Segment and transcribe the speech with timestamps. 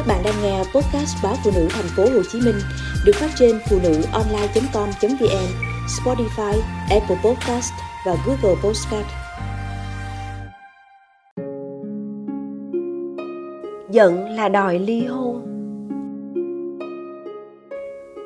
[0.00, 2.54] Các bạn đang nghe podcast báo phụ nữ thành phố Hồ Chí Minh
[3.04, 5.48] được phát trên phụ nữ online.com.vn,
[5.86, 7.72] Spotify, Apple Podcast
[8.06, 9.06] và Google Podcast.
[13.90, 15.42] Giận là đòi ly hôn.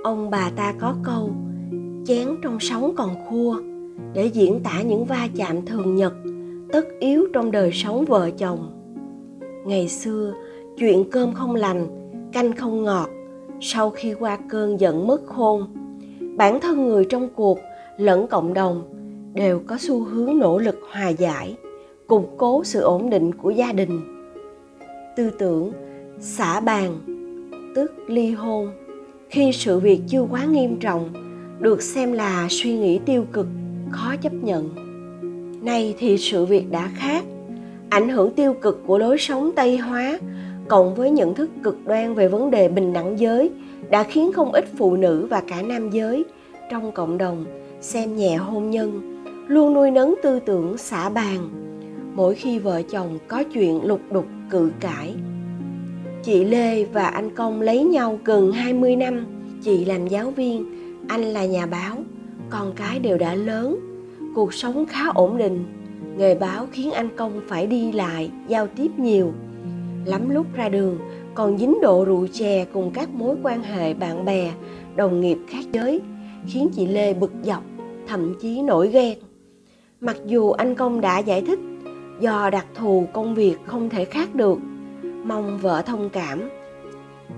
[0.05, 1.31] Ông bà ta có câu
[2.07, 3.61] chén trong sống còn khua
[4.13, 6.13] để diễn tả những va chạm thường nhật
[6.73, 8.71] tất yếu trong đời sống vợ chồng
[9.67, 10.35] ngày xưa
[10.79, 11.87] chuyện cơm không lành,
[12.33, 13.11] canh không ngọt,
[13.61, 15.67] sau khi qua cơn giận mất khôn,
[16.37, 17.59] bản thân người trong cuộc
[17.97, 18.83] lẫn cộng đồng
[19.35, 21.57] đều có xu hướng nỗ lực hòa giải,
[22.07, 24.01] củng cố sự ổn định của gia đình.
[25.17, 25.73] Tư tưởng,
[26.21, 26.99] xả bàn,
[27.75, 28.71] tức ly hôn,
[29.31, 31.11] khi sự việc chưa quá nghiêm trọng,
[31.61, 33.47] được xem là suy nghĩ tiêu cực,
[33.91, 34.71] khó chấp nhận.
[35.63, 37.25] Nay thì sự việc đã khác,
[37.91, 40.19] ảnh hưởng tiêu cực của lối sống tây hóa
[40.69, 43.51] cộng với nhận thức cực đoan về vấn đề bình đẳng giới
[43.91, 46.25] đã khiến không ít phụ nữ và cả nam giới
[46.71, 47.45] trong cộng đồng
[47.81, 51.51] xem nhẹ hôn nhân, luôn nuôi nấng tư tưởng xả bàn.
[52.15, 55.15] Mỗi khi vợ chồng có chuyện lục đục cự cãi,
[56.23, 59.27] chị Lê và anh Công lấy nhau gần 20 năm,
[59.63, 60.67] chị làm giáo viên,
[61.09, 61.97] anh là nhà báo,
[62.51, 63.79] con cái đều đã lớn,
[64.35, 65.65] cuộc sống khá ổn định.
[66.17, 69.33] Nghề báo khiến anh công phải đi lại, giao tiếp nhiều
[70.05, 70.99] lắm lúc ra đường,
[71.35, 74.53] còn dính độ rượu chè cùng các mối quan hệ bạn bè,
[74.97, 76.01] đồng nghiệp khác giới,
[76.47, 77.63] khiến chị lê bực dọc,
[78.07, 79.19] thậm chí nổi ghen.
[80.01, 81.59] Mặc dù anh công đã giải thích,
[82.21, 84.59] do đặc thù công việc không thể khác được,
[85.25, 86.51] mong vợ thông cảm.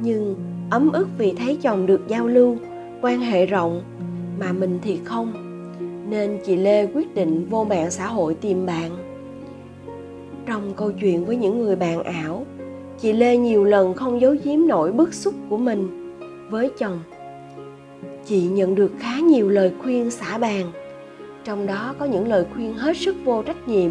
[0.01, 0.37] Nhưng
[0.71, 2.57] ấm ức vì thấy chồng được giao lưu,
[3.03, 3.83] quan hệ rộng,
[4.39, 5.33] mà mình thì không,
[6.11, 8.91] nên chị lê quyết định vô mạng xã hội tìm bạn.
[10.47, 12.47] Trong câu chuyện với những người bạn ảo
[12.99, 15.89] chị lê nhiều lần không giấu giếm nổi bức xúc của mình
[16.51, 17.01] với chồng.
[18.25, 20.73] Chị nhận được khá nhiều lời khuyên xả bàn.
[21.45, 23.91] Trong đó có những lời khuyên hết sức vô trách nhiệm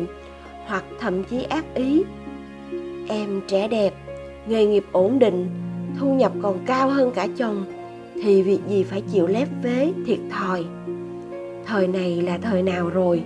[0.66, 2.04] hoặc thậm chí ác ý.
[3.08, 3.94] Em trẻ đẹp,
[4.48, 5.50] nghề nghiệp ổn định,
[6.00, 7.66] thu nhập còn cao hơn cả chồng,
[8.24, 10.64] thì việc gì phải chịu lép vế thiệt thòi.
[11.66, 13.24] Thời này là thời nào rồi,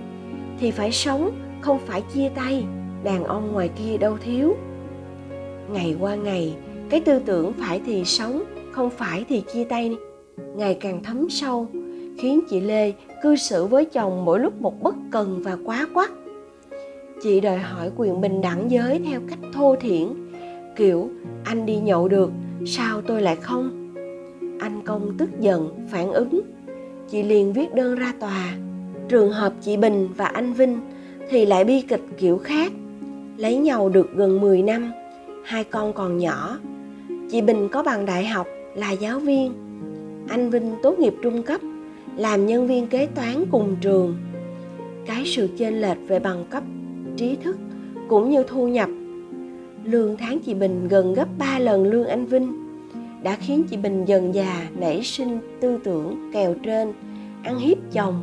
[0.59, 2.65] thì phải sống, không phải chia tay,
[3.03, 4.55] đàn ông ngoài kia đâu thiếu
[5.73, 6.55] ngày qua ngày,
[6.89, 9.95] cái tư tưởng phải thì sống, không phải thì chia tay.
[10.55, 11.67] Ngày càng thấm sâu,
[12.17, 12.93] khiến chị lê
[13.23, 16.11] cư xử với chồng mỗi lúc một bất cần và quá quắt.
[17.23, 20.07] Chị đòi hỏi quyền bình đẳng giới theo cách thô thiển,
[20.75, 21.09] kiểu,
[21.43, 22.31] anh đi nhậu được,
[22.65, 23.93] sao tôi lại không?
[24.59, 26.41] Anh công tức giận, phản ứng.
[27.09, 28.53] Chị liền viết đơn ra tòa,
[29.09, 30.79] trường hợp chị bình và anh vinh
[31.29, 32.71] thì lại bi kịch kiểu khác,
[33.37, 34.91] lấy nhau được gần 10 năm
[35.49, 36.57] hai con còn nhỏ.
[37.29, 39.53] Chị bình có bằng đại học, là giáo viên.
[40.27, 41.61] Anh vinh tốt nghiệp trung cấp,
[42.15, 44.17] làm nhân viên kế toán cùng trường.
[45.05, 46.63] Cái sự chênh lệch về bằng cấp,
[47.17, 47.57] trí thức
[48.07, 48.89] cũng như thu nhập.
[49.83, 52.53] Lương tháng chị bình gần gấp 3 lần lương anh vinh,
[53.23, 56.93] đã khiến chị bình dần già, nảy sinh tư tưởng kèo trên,
[57.43, 58.21] ăn hiếp chồng.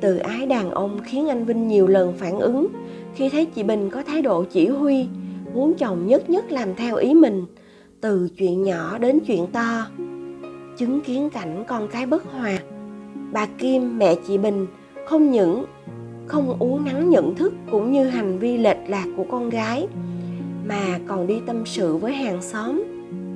[0.00, 2.68] Từ ái đàn ông khiến anh vinh nhiều lần phản ứng
[3.14, 5.06] khi thấy chị bình có thái độ chỉ huy
[5.58, 7.46] muốn chồng nhất nhất làm theo ý mình,
[8.00, 9.86] từ chuyện nhỏ đến chuyện to,
[10.76, 12.58] chứng kiến cảnh con cái bất hòa.
[13.32, 14.66] Bà kim, mẹ chị bình
[15.06, 15.64] không những
[16.26, 19.86] không uống nắng nhận thức cũng như hành vi lệch lạc của con gái,
[20.68, 22.82] mà còn đi tâm sự với hàng xóm.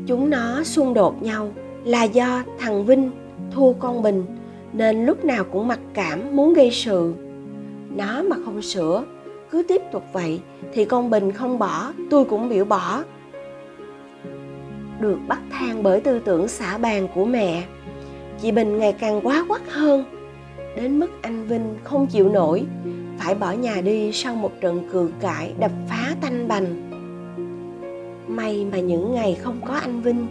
[0.06, 1.52] Chúng nó xung đột nhau
[1.84, 3.10] là do thằng vinh
[3.54, 4.24] thua con bình,
[4.72, 7.14] nên lúc nào cũng mặc cảm muốn gây sự.
[7.96, 9.04] Nó mà không sửa
[9.52, 10.40] cứ tiếp tục vậy
[10.72, 13.04] thì con bình không bỏ, tôi cũng biểu bỏ.
[15.00, 17.64] Được bắt than bởi tư tưởng xả bàn của mẹ,
[18.40, 20.04] chị bình ngày càng quá quắt hơn.
[20.76, 22.64] Đến mức anh vinh không chịu nổi,
[23.18, 26.90] phải bỏ nhà đi sau một trận cự cãi đập phá tanh bành.
[28.28, 30.26] May mà những ngày không có anh vinh,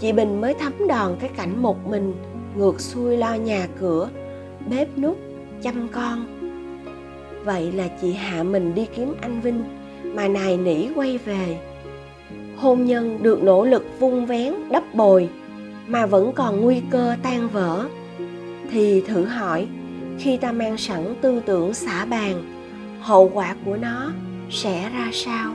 [0.00, 2.14] chị bình mới thấm đòn cái cảnh một mình,
[2.56, 4.08] ngược xuôi lo nhà cửa,
[4.70, 5.16] bếp nút,
[5.62, 6.26] chăm con
[7.44, 9.64] vậy là chị hạ mình đi kiếm anh vinh,
[10.04, 11.58] mà nài nỉ quay về.
[12.56, 15.28] Hôn nhân được nỗ lực vun vén, đắp bồi,
[15.86, 17.86] mà vẫn còn nguy cơ tan vỡ.
[18.70, 19.66] Thì thử hỏi,
[20.18, 22.42] khi ta mang sẵn tư tưởng xả bàn
[23.00, 24.12] hậu quả của nó
[24.50, 25.54] sẽ ra sao?